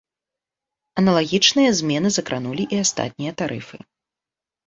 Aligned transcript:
Аналагічныя 1.01 1.69
змены 1.81 2.09
закранулі 2.17 2.63
і 2.77 2.79
астатнія 2.87 3.31
тарыфы. 3.43 3.77